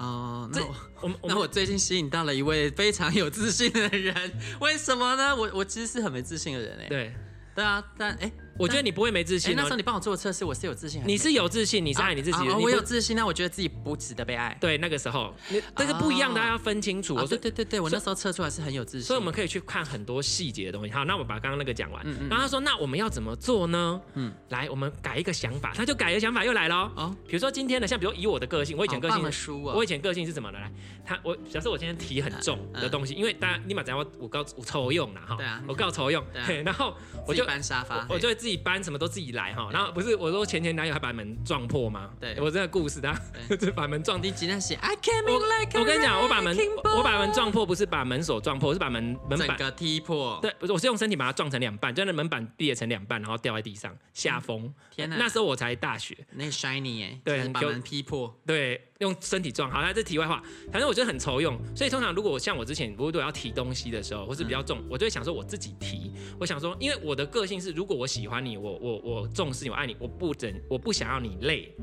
[0.00, 4.14] 哦，那我，我那我最近吸引到了一位非常有自信的人，
[4.60, 5.36] 为什么呢？
[5.36, 6.88] 我我其实是很没自信的人哎。
[6.88, 7.14] 对，
[7.54, 8.32] 对啊，但哎。
[8.60, 9.56] 我觉得你不会没自信。
[9.56, 11.02] 那时候你帮我做测试，我是有自信。
[11.06, 12.58] 你是有自信，你是爱你自己的。
[12.58, 14.56] 我有自信，那我觉得自己不值得被爱。
[14.60, 15.34] 对，那个时候，
[15.74, 17.14] 但是不一样，大家要分清楚。
[17.26, 19.06] 对对对对，我那时候测出来是很有自信。
[19.06, 20.92] 所以我们可以去看很多细节的东西。
[20.92, 22.04] 好，那我把刚刚那个讲完。
[22.28, 25.72] 然后他说：“那我们要怎么做呢？”嗯，来，我们改一个想法。
[25.74, 26.92] 他就改一个想法又来了。
[26.96, 30.58] 哦，比如说今天的，像比如以我的个性，我以前个性，我以前个性是什么的？
[30.58, 30.70] 来，
[31.04, 35.36] 他我假设我今天提很重的东西，因为大家立马讲我我告我抽用了哈。
[35.36, 36.22] 对啊，我告抽用。
[36.46, 36.94] 对，然后
[37.26, 39.30] 我就搬沙发，我就会自己搬，什么都自己。
[39.30, 42.10] 来哈，然后不是我说前前男友还把门撞破吗？
[42.18, 43.14] 对，我这个故事，他
[43.56, 44.20] 就把门撞。
[44.20, 46.56] 你今天写，I came in like 我跟你讲，我把门
[46.96, 50.38] 我把门撞破，不是把门锁撞破，我是把门门板踢破。
[50.42, 54.72] 对，不是，我是用身体把它撞成两半，就那门板裂成两半，然后掉在地上，下风。
[54.90, 59.70] 天哪，那时候我才大学，那 shiny 哎，对，把门劈破，对，用身体撞。
[59.70, 66.12] 好，那这题外话，反正我觉得很愁用，所以通常如果像我之前，如果要提东西的时候，或是比较重，我就会想说我自己提。
[66.38, 69.96] 我想说，因为我的个性是，如果我喜欢你，我我我重视你，我爱你。
[69.98, 71.74] 我不整，我不想要你累，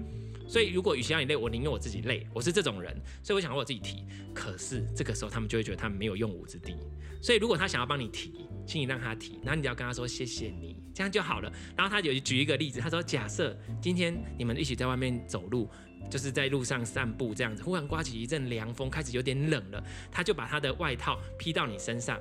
[0.47, 2.27] 所以如果与其让你累，我宁愿我自己累。
[2.33, 4.05] 我是这种人，所以我想要我自己提。
[4.33, 6.75] 可是这个时候，他们就会觉得他们没有用武之地。
[7.19, 11.51] 所以如果他想要帮你提，请你让他提，然后你就要跟他说谢谢你，这样就好了。
[11.75, 15.67] 然后他有举一个例子，他说：假设今天你们一起在外面走路，
[16.09, 22.19] 就是在路上散步这样子，忽然刮起一阵凉风，开始有点冷了，他就把他的外套披到你身上，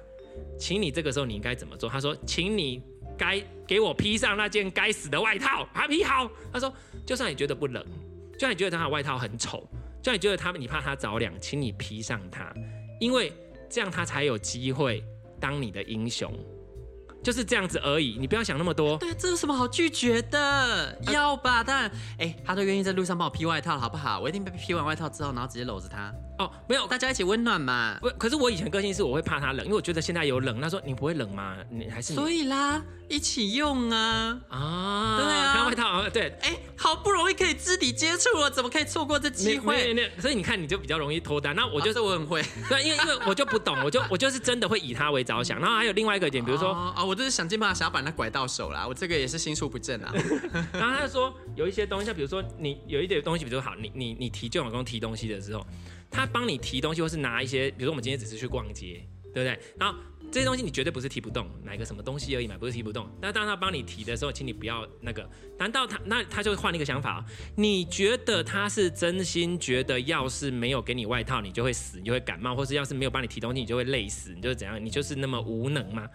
[0.59, 1.88] 请你这个时候你应该怎么做？
[1.88, 2.83] 他说：请你。
[3.18, 6.31] 该给我披上那件该死的外套，还披好。
[6.53, 6.70] 他说，
[7.07, 7.83] 就算你觉得不冷，
[8.35, 9.66] 就算你觉得他的外套很丑，
[10.03, 12.53] 就算你觉得他你怕他着凉，请你披上它，
[13.01, 13.33] 因为
[13.70, 15.03] 这样他才有机会
[15.40, 16.31] 当你的英雄。
[17.26, 18.96] 就是这样子而已，你不要想那么多。
[18.98, 20.96] 对，这有什么好拒绝的？
[21.06, 24.20] 啊、要吧，当然，哎、欸，他都愿意在路上帮我披外套，好不好？
[24.20, 26.14] 我一定被披完外套之后，然后直接搂着他。
[26.38, 27.98] 哦，没有，大家一起温暖嘛。
[28.00, 30.60] 不，可是我以前个性是我会怕他冷，因为我觉得现在有冷。
[30.60, 31.56] 他说你不会冷吗？
[31.68, 39.96] 你还是你所以啦，一起用啊啊，对啊，穿外套啊，对，哎、欸，好不容易可以肢体接触了，怎么可以错过这机会？
[40.20, 41.56] 所以你看，你就比较容易脱单。
[41.56, 45.58] 那我就是我很会， 对，因为因为我就不懂，我就我就是真的会以他为着想。
[45.58, 50.12] 然后还有另外一个点，比如说，哦，我就是想尽办法想要把他拐到手啦，我这个也是心术不正啊。
[50.72, 55.66] 然后他就说有一些东西，比如说你有一点东西，比如说好，你你你提就老公提东西的时候，
[56.11, 59.02] 他帮你提东西，或是拿一些，比如说我们今天只是去逛街，
[59.33, 59.59] 对不对？
[59.79, 59.98] 然后。
[60.29, 63.09] 这些东西你绝对不是提不动，买个什么东西而已嘛，不是提不动。
[63.22, 65.26] 那当他帮你提的时候，请你不要那个。
[65.57, 67.24] 难道他那他就会换一个想法？
[67.55, 74.85] 你觉得他是真心觉得，要是没有给你外套，你就会死，你就会感冒，或是要是没有帮你提东西，你就会累死，你就怎样？
[74.85, 76.09] 你就是那么无能吗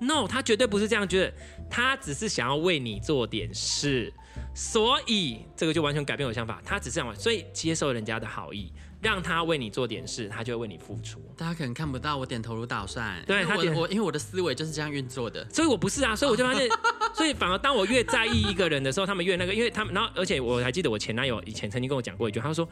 [0.00, 1.34] ？No，他绝对不是这样觉得，
[1.70, 4.12] 他只是想要为你做点事。
[4.52, 8.72] 所以这个就完全改变我的想法，他只是这样，所以接受人家的好意。
[9.00, 11.20] 让他为你做点事，他就会为你付出。
[11.36, 16.66] 大家可能看不到我点头如捣蒜，对他点我，因为我的思维就是这样运作的，所以我不是啊，所以我就发现，
[17.12, 22.66] 所以反而当我越在意一个人的时候，他们越那个，因为他们，然后而且我还记得我前男友以前曾经跟我讲过一句，他说，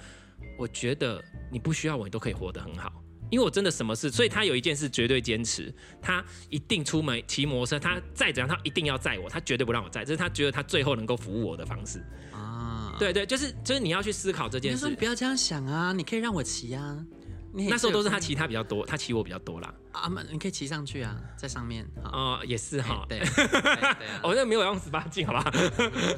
[0.56, 2.90] 我觉得你不需要我，你都可以活得很好，
[3.33, 12.95] 因为我真的什么事，所以他有一件事绝对坚持，他一定出门骑摩托车，他再怎样，他一定要载我，他绝对不让我载，这是他觉得他最后能够服务我的方式啊。
[12.99, 14.87] 对对，就是就是你要去思考这件事。
[14.87, 17.03] 你不要这样想啊，你可以让我骑啊。
[17.55, 19.73] 那时候都是他骑他比较多，他骑我比较多啦。
[19.93, 21.87] 啊，你可以骑上去啊，在上面。
[22.05, 23.05] 哦，也是哈。
[23.09, 23.21] 对。
[24.23, 25.53] 我那没有用十八禁，好吧？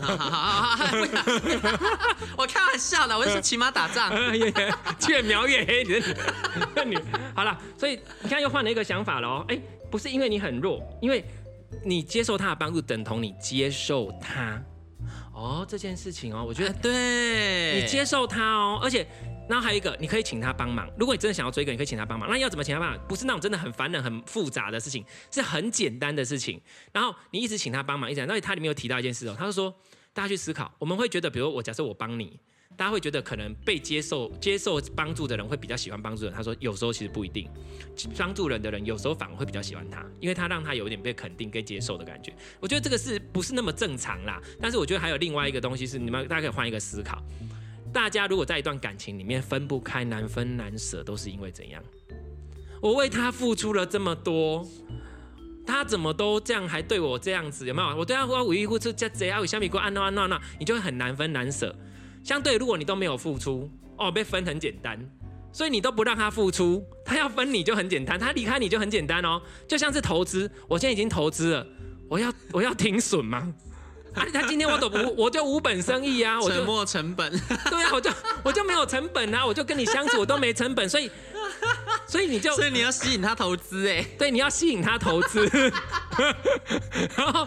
[0.00, 0.86] 好 好
[2.38, 4.12] 我开玩笑的，我是骑马打仗，
[5.08, 5.82] 越描越黑。
[5.82, 6.00] 你
[6.74, 6.96] 的女，
[7.34, 9.44] 好了，所以你看又换了一个想法了哦。
[9.48, 11.24] 哎，不是因为你很弱，因为
[11.84, 14.62] 你接受他的帮助，等同你接受他。
[15.32, 19.04] 哦，这件事情哦，我觉得对，你接受他哦，而且，
[19.48, 20.88] 然后还有一个，你可以请他帮忙。
[20.98, 22.28] 如果你真的想要追一个，你可以请他帮忙。
[22.28, 23.00] 那要怎么请他帮忙？
[23.06, 26.60] 不是那种真的很烦人、很复杂的事情，是很简单的事情。
[26.92, 29.74] 然后你一直请他帮忙，一直，那他里面有提到一件事哦，他就说，
[30.12, 32.38] 大家去思考，我们会觉得，比如我假设我帮你。
[32.76, 36.34] 大家会觉得可能被接受、接受帮助的人会比较喜欢帮助人。
[36.34, 37.48] 他说，有时候其实不一定，
[38.18, 42.34] 帮助人的人有时候反而会比较喜欢他，因为他让他有一点被肯定、跟接受的感觉。
[42.58, 44.42] 我觉得这个是不是那么正常啦？
[44.60, 47.22] 但是我觉得还有另外一个东西是，你们大家可以换一个思考。
[47.94, 51.80] 大家如果在一段感情里面分不开、难分难舍，都是因为怎样？
[52.82, 54.66] 我为他付出了这么多，
[55.64, 57.96] 他怎么都这样，还对我这样子，有没有？
[57.96, 61.72] 我对他我无依无靠，这这样，相比过安诺安诺那，你就会很难分难舍。
[62.24, 64.98] 相对，如果你都没有付出，哦，被分很简单，
[65.52, 71.66] 所以你都不让他付出，他要分你就很简单，他离开你就很简单哦，就像是投资，我现在已经投资了，
[72.08, 73.54] 我要我要停损吗？
[74.14, 77.30] 啊，他今天我都不，我就无本生意啊，我就沉没成本，
[77.70, 78.10] 对啊，我就
[78.44, 81.10] 我就没有成本啊，我就跟你相处我都没成本，所以。
[82.06, 85.44] 所以你就， 所以你要吸引他投资哎，对，你要吸引他投资，
[87.16, 87.46] 然后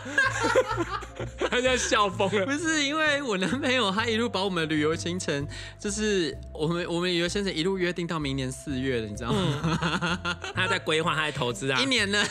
[1.50, 2.46] 他在笑疯了。
[2.46, 5.48] 不是因为我男朋友，他一路把我们旅游行程，
[5.80, 10.20] 就是我们我们旅游行程一路约定到明年四月了，你知道吗？
[10.24, 12.24] 嗯、他在规划，他在投资啊，一年呢。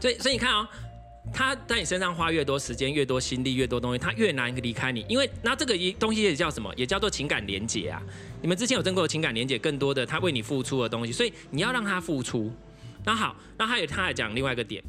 [0.00, 0.66] 所以所以你看哦。
[1.32, 5.04] 他在你身上花越多时间、越多心力、越多东西，他越难离开你。
[5.08, 6.72] 因为那这个一东西也叫什么？
[6.76, 8.02] 也叫做情感连接啊。
[8.42, 12.52] 你们之前有争过情感连接，更多的他为你付出的东西，所以你要让他付出。
[13.04, 14.82] 那好，那还有他还讲另外一个点，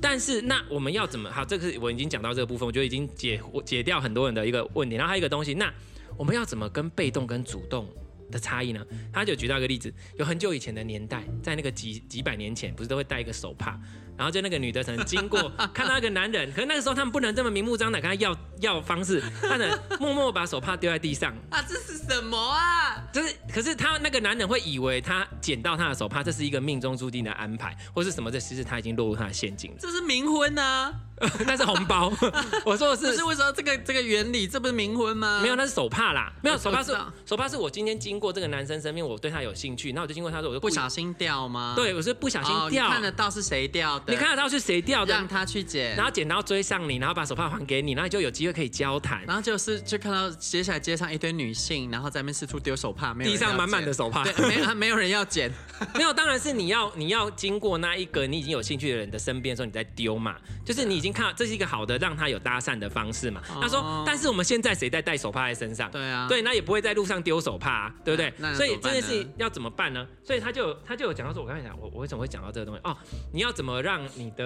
[0.00, 1.30] 但是那我们要怎么？
[1.30, 4.96] 好，这个我已经讲到这个部分，我觉得已经解解掉很多人的一个问题。
[4.96, 5.72] 然后还有一个东西，那
[6.16, 7.88] 我们要怎么跟被动跟主动
[8.30, 8.86] 的差异呢？
[9.12, 13.78] 他就举到一个例子，有很久以前的年代，在那个几几百年前，不是都会带一个手帕？
[14.16, 21.34] 然后就那个女的可能经过， 看到一个男人，可是那个时候他们不能这么明目张胆跟他要要方式，他能默默把手帕丢在地上。
[21.50, 23.02] 啊，这是什么啊？
[23.12, 28.30] 就是，可是他那个男人会以为他捡到他的手帕，这是一个命中注定的安排，或是什么？
[28.30, 29.76] 这其实他已经落入他的陷阱了。
[29.80, 30.92] 这是冥婚啊。
[31.46, 32.12] 那是红包，
[32.62, 35.40] 我说的是，不是为什么这个这个原理，这不是冥婚吗？
[35.40, 41.72] 没有，那是手帕啦，没有手帕是手帕是我今天经过这个男生身边，我对他有兴趣，那我就经过他说，我就不小心掉吗？
[41.74, 55.52] 对，我是不小心掉，哦、看得到是谁掉的，你看得到是谁掉的，让他去捡，然后捡到追上你，然后把手帕还给你，然后你就有机会可以交谈，然后就是就看到接下来街上一堆女性，然后在那边四处丢手帕，没有地上满满的手帕，对，没没有人要捡，
[55.94, 63.42] 没有，当然是你要你要经过那一个你已经有兴趣的人的身边的时候，你再丢嘛，就是你已经看到这是一个好的让他有搭讪的方式嘛？
[63.60, 65.90] 他说，但是我们现在谁在带手帕在身上？
[65.90, 68.32] 对啊，对，那也不会在路上丢手帕，啊，对不对？
[68.54, 70.06] 所以这件事情要怎么办呢？
[70.24, 72.80] 所以他就他就有讲到说，我刚才讲，我我为什么会讲到这个东西？
[72.84, 72.96] 哦，
[73.32, 74.44] 你要怎么让你的，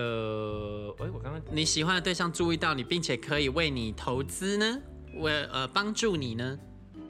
[0.99, 4.81] 哎，我刚刚你喜欢的对象注意到你，并且可以为你投资呢？
[5.15, 6.59] 为呃帮助你呢？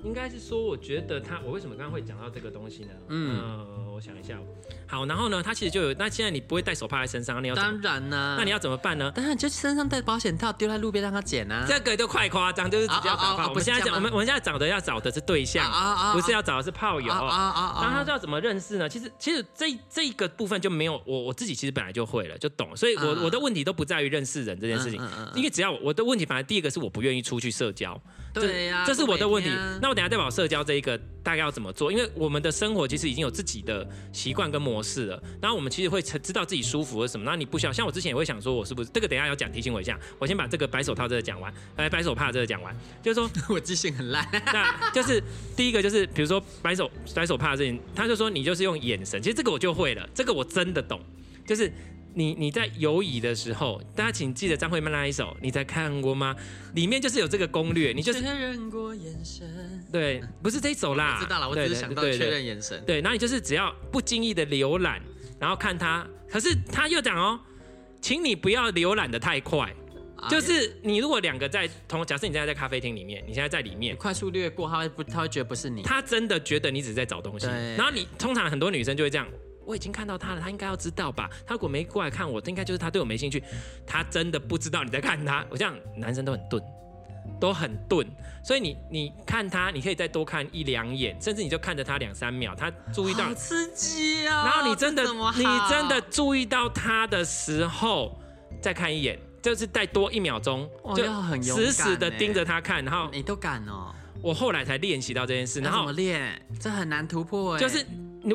[0.02, 2.90] 应该是说，我觉得他，我为什么刚刚会讲到这个东西呢？
[3.08, 4.38] 嗯，呃、我想一下。
[4.90, 9.12] 好，然后呢，他其实就有，那现在你不会带手帕在身上，你要当然呢，那你要怎么办呢？
[9.14, 11.64] 当然就身上带保险套，丢在路边让他捡啊。
[11.68, 13.48] 这个就快夸张，就是直接找炮。
[13.48, 15.70] 我们现在讲，我们我们现在找的要找的是对象，
[16.12, 17.12] 不是要找的是炮友。
[17.12, 17.82] 啊啊啊！
[17.82, 18.88] 然后他就要怎么认识呢？
[18.88, 22.76] 其实其实这这一个部分就没有我我自己其实本来就会了，就懂。
[22.76, 25.00] 所以我我的问题都不在于认识人这件事情，
[25.36, 28.00] 因为只要我的问题，反正第一个是我不愿意出去社交。
[28.32, 29.50] 对呀，这是我的问题。
[29.80, 31.90] 那我等下再把社交这一个大概要怎么做？
[31.92, 35.22] 因为我们的生活其实已经有自己的习惯跟模式了。
[35.40, 37.24] 然后我们其实会知道自己舒服或什么。
[37.24, 39.98] 那你不需要像我之前也会想说，我是不是这个等下要讲，提醒我一下。
[40.18, 44.26] 我先把这个白手套这个讲完，来白手帕这个讲完，就是说 我记性很烂。
[44.46, 45.22] 那就是
[45.56, 51.00] 第一个就是比如说白手白手帕这件，他就说你就是用眼神，其实这个我就会了，这个我真的懂，
[51.46, 51.72] 就是。
[52.14, 56.34] 你你在游移的时候，大家请记得张惠妹那一首《你在看过吗》，
[56.74, 59.84] 里面就是有这个攻略，你就是确认过眼神。
[59.92, 61.18] 对，不是这一首啦。
[61.18, 62.82] 我知道了，我只是想到确认眼神。
[62.86, 65.00] 对，然后你就是只要不经意的浏览，
[65.38, 67.38] 然后看他，可是他又讲哦，
[68.00, 69.72] 请你不要浏览的太快，
[70.28, 77.46] 就是你如果两个在同，假设你现在在咖啡厅里面，你现在在里面快速略过，他会不，他会觉得不是你，他真的觉得你只是在找东西。
[77.46, 79.26] 然后你通常很多女生就会这样。
[79.64, 81.30] 我已经看到他了，他应该要知道吧？
[81.46, 83.42] 他如果没过来看我，应该就是他对我没兴趣。
[83.86, 85.44] 他真的不知道你在看他。
[85.48, 86.62] 我这样，男生都很钝，
[87.38, 88.06] 都很钝。
[88.42, 93.24] 所以你你看他，你可以再多看一两眼，甚至你就看着他两三秒，他注意到。
[93.24, 94.44] 好刺激啊！
[94.44, 95.04] 然后你真的
[95.36, 98.18] 你真的注意到他的时候，
[98.60, 102.84] 再看一眼，就是再多一秒钟，就死死的盯着他看。
[102.84, 103.94] 然后你都敢哦？
[104.22, 105.60] 我后来才练习到这件事。
[105.60, 106.40] 然后怎么练？
[106.58, 107.60] 这很难突破哎。
[107.60, 107.84] 就是。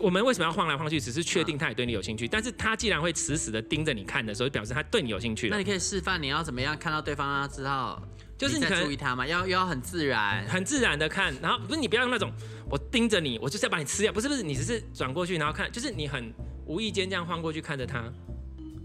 [0.01, 0.99] 我们为什么要晃来晃去？
[0.99, 2.27] 只是确定他也对你有兴趣。
[2.27, 5.47] 但是他既然会死死的盯着你看的时候，表示他对你有兴趣。
[5.47, 8.01] 那你可以示范你要怎么样看到对方让他知道，
[8.35, 11.31] 就是你在注意他嘛，要要很自然，很自然的看。
[11.39, 12.31] 然后不是你不要用那种
[12.67, 14.11] 我盯着你，我就是要把你吃掉。
[14.11, 16.33] 不是不是，你只是转过去然后看，就是你很
[16.65, 18.11] 无意间这样晃过去看着他，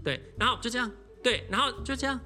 [0.03, 0.91] 对，然后就这样，
[1.23, 2.19] 对，然后就这样。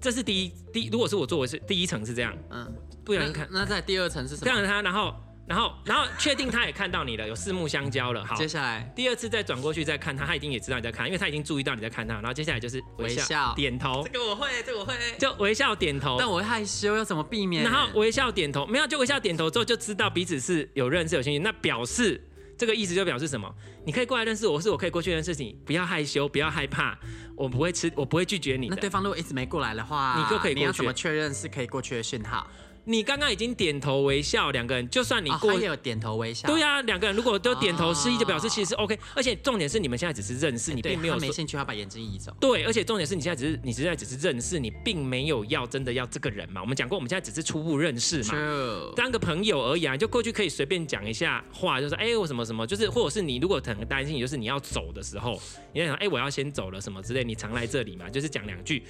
[0.00, 2.74] 这是第一第一，如果是我做的是第一层是这样，嗯，
[3.06, 3.48] 不小心看。
[3.50, 4.50] 那在第二层是什么？
[4.50, 5.14] 这样他，然后。
[5.48, 8.26] 然后，然后确定他也看到你了，有四目相交了。
[8.26, 12.14] 好，接下来第二次再转过去再看他，他一定也知道你在看，因为他已经注意到你在看他。
[12.14, 14.02] 然后接下来就是微笑、微笑点头。
[14.12, 16.16] 这个我会，这个我会，就微笑点头。
[16.18, 17.62] 但我会害羞，要怎么避免？
[17.62, 21.38] 然后微笑点头，没有就微笑点头之后就知道彼此是有认识、有兴趣。
[21.38, 22.20] 那表示
[22.58, 23.48] 这个意思就表示什么？
[23.84, 26.98] 你可以过来认识我，是我可以过去认识你，不要害羞，不要害怕，
[27.36, 28.66] 我不会吃，我不会拒绝你。
[28.66, 30.58] 那对方如果一直没过来的话，你就可以过去。
[30.58, 32.44] 你要怎么确认是可以过去的讯号？
[32.88, 36.46] 你刚刚已经点头微笑，两个人就算你过，也有点头微笑。
[36.46, 38.96] 对呀，两个人如果都点头示意，就表示其实是 OK。
[39.12, 42.32] 而且重点是你们现在只是认识，你并没有没兴趣，要把眼睛移走。
[42.38, 46.60] 对，而且重点是你现在只是你现在只是认识，你并没有要真的要这个人嘛。
[46.60, 55.42] 我们讲过，我们现在只是初步认识嘛，当个朋友而已啊，就过去可以随便讲一下话，就是哎我什么什么，就是或者是你如果很担心，就是你要走的时候，
[55.74, 58.84] 你在想哎我要先走了什么之类，你常来这里嘛，就是讲两句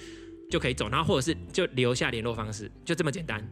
[0.50, 3.42] 就可以走，然后或者是就留下联络方式，就这么简单。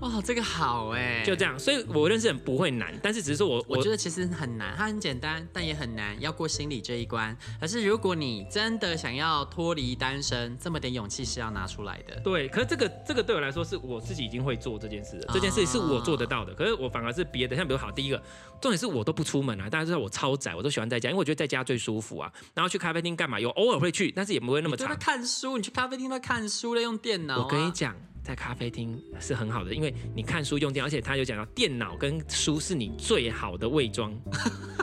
[0.00, 7.36] 哦，这个好哎，就这样，所以我认识人不会难，但是只是说我我，觉得其实很难，它很简单，但也很难，要过心理这一关。
[7.60, 12.20] 可是如果你真的想要脱离单身，这么点勇气是要拿出来的。
[12.20, 16.54] 对，可是这个这个对我来说是我自己已经会做这件事这件事是我做得到的。
[16.54, 18.22] 可是我反而是别的，像比如好，第一个
[18.60, 22.32] 重点是我都不出门啊，大家知道我超宅，我都喜欢在家，因为我觉得在家最舒服啊。
[22.54, 23.40] 然后去咖啡厅干嘛？
[23.40, 24.96] 有偶尔会去，但是也不会那么常。
[24.98, 27.44] 看书，你去咖啡厅都看书了，用电脑、啊。
[27.44, 27.94] 我跟你讲。
[28.28, 34.14] 在咖啡厅是很好的，因为你看书用电，而且他有讲到电脑跟书是你最好的伪装，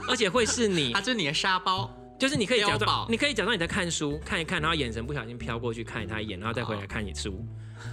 [0.10, 7.46] 而且会是你， 它就是你的沙包，就是你可以假装，你可以假装你在看书，看一看，然后眼神不小心飘过去看他一眼，然后再回来看你书，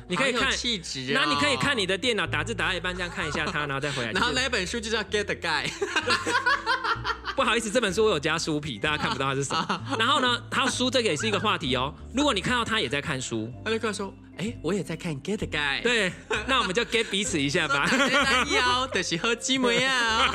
[0.09, 5.71] 你可以看气质，然后你可以看你的电脑打字打到一半这样看一下他，然后再回来， 然后那本书就叫 Get the Guy。
[7.37, 9.85] 不好意思，这本书我有加书皮，大家看不到它是什么。
[9.99, 11.93] 然后呢，他书这个也是一个话题哦。
[12.15, 16.12] 如果你看到他也在看书，他就跟他说：“哎，我也在看 Get Guy。”对，
[16.47, 17.88] 那我们就 get 彼此一下吧。
[18.55, 20.31] 腰的是喝鸡尾啊！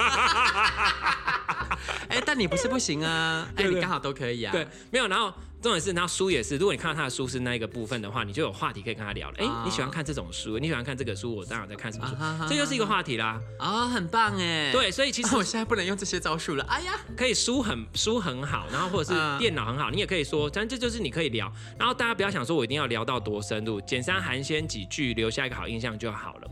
[2.09, 4.51] 哎，但你不是不行啊，哎，你刚好都可以啊。
[4.51, 5.33] 对，没有，然后。
[5.67, 6.55] 重点是，他书也是。
[6.55, 9.35] 如果你看到他的书是那一个部分的话，你就有话题可以跟他聊了。
[9.37, 10.57] 哎、欸，你喜欢看这种书？
[10.57, 11.35] 你喜欢看这个书？
[11.35, 12.15] 我当然在看什么书？
[12.15, 13.37] 啊、这就是一个话题啦。
[13.59, 14.71] 啊、哦，很棒哎。
[14.71, 16.63] 对，所以其实、啊、我现在不能用这些招数了。
[16.69, 21.51] 哎呀，可以书很书很好，然后或者是电脑很好，你也可以说，但这就是你可以聊。
[21.77, 26.47] 然后大家不要想说我一定要聊到多深入，简单寒暄几句，留下一个好印象就好了。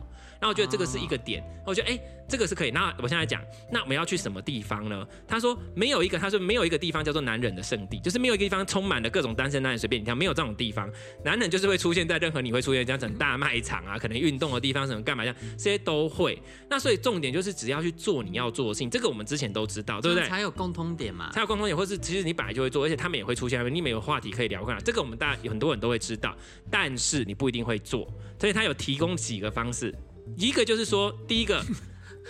[0.46, 2.00] 然后我觉得这个是一个点，我觉得哎。
[2.28, 2.72] 这个是可以。
[2.72, 3.40] 那我现在讲，
[3.72, 5.08] 那我们要去什么地方呢？
[5.28, 10.92] 他说没有一个，他说没有一个地方叫做男人的圣地，就是没有一个地方充满了各种单身男人随便你挑，没有这种地方。
[11.24, 16.42] 男人就是会出现在任何你会出现这样子大卖场啊，可能运动的地方什么干嘛这样，这些都会。
[16.68, 20.28] 那所以重点就是只要去做你要做的事情，这个我们之前都知道，对不对？
[20.28, 24.66] 才有共通点嘛，才有共通点，或是其实你本来就会做，而且他们也会出现，你们有话题可以聊。
[24.84, 26.36] 这个我们大家有很多人都会知道，
[26.72, 29.94] 但是你不一定会做，所以他有提供几个方式，
[30.38, 31.64] 一个就是说第一个。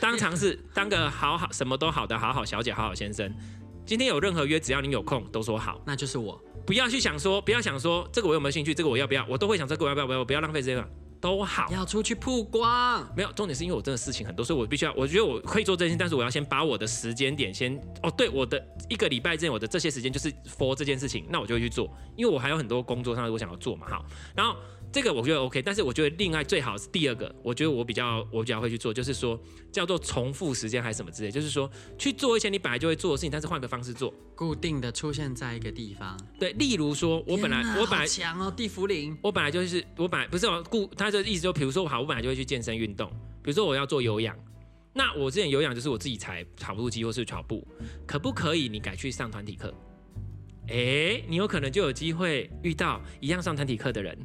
[0.02, 3.34] 当尝试当个好好什么都好的好好小姐好好先生，
[3.86, 6.38] 今天有任何约，只要你有空都说好，那就是我。
[6.66, 10.86] 不要去想说，不要想说这个我有没有兴趣，这个我要不要，我都会想这个我要不要，不要不要浪费这个
[11.22, 11.72] 都好。
[11.72, 17.74] 要出去曝光，没有重点是因为我真的事情很多，所以我必须要，我觉得我可以做这些，但是我要先把我的时间点先
[18.04, 24.58] 哦，对，我的一个礼拜之内我的这些时间就是 for 这件事情，那我就会去做，因为我还有很多工作上的我想要做嘛，好，然后。
[24.96, 29.38] 这个我觉得 OK，但是我觉得另外最好是第二个，我觉得我比较我比较会去做，就是说
[29.70, 36.18] 叫做重复时间还是什么之类，就是说去做一些你本来就会做的事情，但是换个方式做，固定的出现在一个地方。
[36.40, 43.10] 对，例如说我本来我本来强哦，地茯苓，我本来就是我本来不是我固，他的意思就比如说好，我本来就会去健身运动，
[43.44, 44.34] 比如说我要做有氧，
[44.94, 47.68] 那我之前有氧就是我自己踩跑步机或是跑步，
[48.08, 49.74] 可不可以你改去上团体课？
[50.70, 54.18] 哎，你有可能就有机会遇到一样上团体课的人。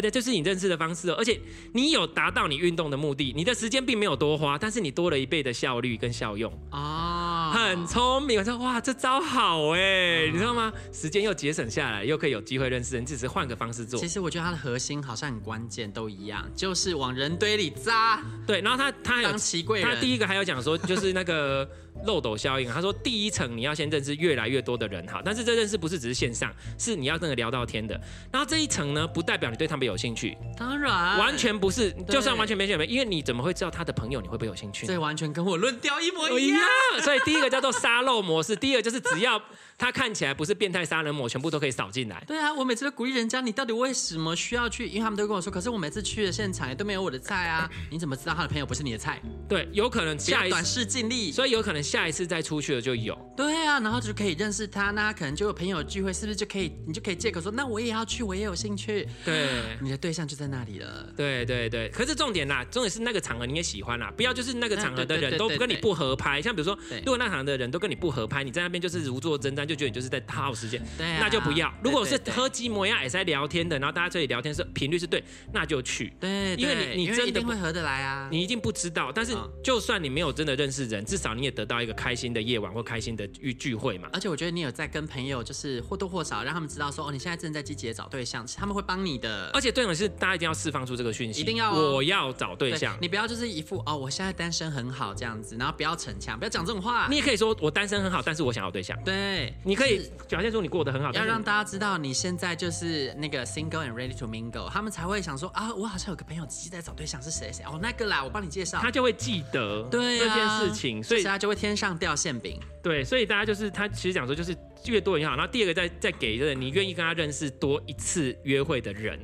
[0.00, 1.40] 对对，这、就是你认识的方式哦，而且
[1.72, 8.38] 你有达到你运动的目的，你的时间并没有多花，但是你多了一倍的效率跟效用啊，很聪明。
[8.38, 10.72] 我说哇，这招好哎，你知道吗？
[10.92, 13.98] 时间又节省下来，又可以有机会认识人，只是换个方式做。
[13.98, 18.22] 其实我觉得它的核心好像很关键，都一样，就是往人堆里扎。
[18.46, 21.68] 对，然后他他还有当奇贵人，他第一个还有讲说，就是那个。
[22.04, 28.00] 漏斗效应，他说第一层你要先认识越来越多的人，哈，但是这认识不是只是线上，是你要真的聊到天的。
[28.32, 34.86] 然后这一层呢，不代表你对他们有兴趣，当然，完全不是，就算完全没兴趣，因为你怎么会知道他的朋友你会不会有兴趣？
[34.86, 36.60] 这完全跟我论调一模一样。
[37.02, 39.40] 所以第一个叫做沙漏模式，第二个就是只要。
[39.78, 42.22] 他看起来不是变态杀人魔，全部都可以扫进来。
[42.26, 44.86] 对啊，我每次都鼓励人家，你到底为什么需要去？
[44.86, 47.68] 因为他们都跟我说，可是我每次去的现场也都没有我的菜啊。
[47.90, 49.20] 你怎么知道他的朋友不是你的菜？
[49.48, 53.16] 对，有可能下一次短视尽力，所以有可能下一次再出去了就有。
[53.36, 56.72] 对啊，然后就可以认识他，那可能就有朋友聚会，是不是就可以？
[56.86, 59.06] 你就可以借口说，那我也要去，我也有兴趣。
[59.24, 61.12] 对，你的对象就在那里了。
[61.14, 66.40] 对对对，可是重点啦，重点是那个场合你也喜欢啦，不要就是那个场合的人都跟你不合拍。
[66.40, 70.46] 像比如说，如果那场的人都跟你不合拍，你在那边就是如坐针毡，就觉得你就是在套。
[70.46, 71.72] 耗时间，对啊，那就不要。
[71.82, 76.12] 如果是喝鸡模样也是在聊天的，然后大家这里聊天是频率是对，那就去。
[76.20, 78.28] 对，因为你你真的一定会合得来啊。
[78.30, 84.08] 你一定不知道，但是就算你没有真的认识人，至少你也得到一个开心的夜晚或开心的聚聚会嘛。
[84.12, 89.50] 而且我觉得你有在跟朋友，就是或多或少让他们知道说，哦，你现在正在积极的找对象，他们会帮你的。
[89.52, 92.96] 而且重点是，大家一定要释放出这个讯息，一定要我要找对象。
[93.00, 97.08] 你不要就是一副哦，我现在单身很好这样子，然后不要逞强，不要讲这种话。
[97.08, 98.96] 你也可以说我单身很好，但是我想要对象。
[99.04, 101.12] 对，你可以表现出你过得很好。
[101.12, 112.60] 要让大家知道你现在就是那个 single and ready to mingle，他们才会想说啊，我好像有个朋友自己在找对象是谁谁哦，那个啦，我帮你介绍，他就会记得对这件事情，所以他就会天上掉馅饼。
[112.82, 119.18] 对，所以大家就是他其实讲说就是越多越好，然后第二个再再给一个你愿意跟他认识多一次约会的人。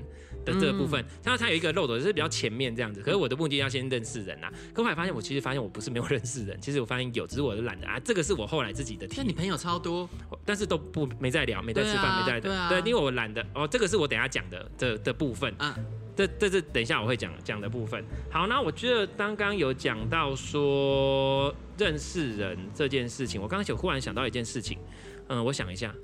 [0.45, 3.01] 的这个部分，像它有一个漏斗，就是比较前面这样子。
[3.01, 4.53] 可是我的目的要先认识人呐、啊。
[4.72, 7.99] 可我还发现，我其实发现我不是没有认识人，其实我发现有，只是我懒得啊。
[8.01, 9.07] 这个是我后来自己的。
[9.16, 10.09] 那你朋友超多，
[10.45, 13.66] 但是都不没在聊，没在吃饭，啊、没在对，啊、对，因为我懒得哦。
[13.66, 15.76] 这个是我等下讲的的的部分啊。
[16.14, 18.05] 这这是等一下我会讲讲的部分。
[18.30, 24.78] 好，那我觉得刚刚有讲到说认识人这件事情，我刚刚就忽然想到一件事情，
[25.28, 25.95] 嗯，我想一下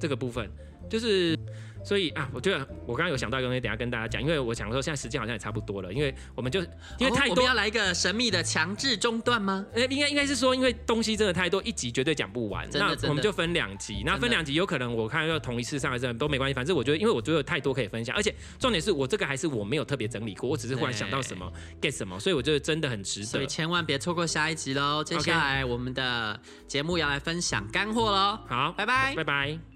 [0.00, 0.50] 这个部分
[0.90, 1.38] 就是。
[1.86, 6.60] 所以啊，我觉得我刚刚有想到一个东西，等下跟大家讲，因为我想说现在时间好像也差不多了，因为我们就
[6.98, 9.64] 因为太多，哦、我们要来一个神秘的强制中断吗？
[9.72, 21.48] 呃，应该应该是说，因为东西真的太多，一集绝对讲不完，那我们就分两集，那分两集有可能我看要同一次上来这都没关系，反正我觉得，因为我觉得有太多可以分享，而且重点是我这个还是我没有特别整理过，我只是忽然想到什么
[21.80, 25.04] get 什么，所以我觉得真的很值得，所以千万别错过下一集喽。
[25.04, 29.75] 接下来我们的节目要来分享干货喽，好，拜拜，拜拜。